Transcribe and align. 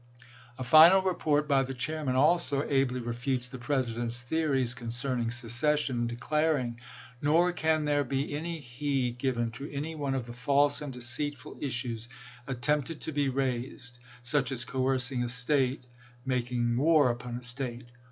A 0.57 0.63
final 0.63 1.03
report 1.03 1.47
by 1.47 1.61
the 1.61 1.75
chairman 1.75 2.15
also 2.15 2.63
ably 2.67 2.99
refutes 2.99 3.49
the 3.49 3.59
President's 3.59 4.19
theories 4.19 4.73
concerning 4.73 5.29
secession, 5.29 6.07
declaring:" 6.07 6.79
Nor 7.21 7.51
can 7.51 7.85
there 7.85 8.03
be 8.03 8.33
any 8.33 8.59
heed 8.59 9.19
given 9.19 9.51
to 9.51 9.69
any 9.71 9.93
one 9.93 10.15
of 10.15 10.25
the 10.25 10.33
false 10.33 10.81
and 10.81 10.91
deceitful 10.91 11.59
issues 11.61 12.09
attempted 12.47 13.01
to 13.01 13.11
be 13.11 13.29
raised, 13.29 13.99
such 14.23 14.51
as 14.51 14.65
coercing 14.65 15.21
a 15.21 15.29
State— 15.29 15.85
making 16.25 16.75
war 16.77 17.11
upon 17.11 17.35
a 17.35 17.43
State. 17.43 17.85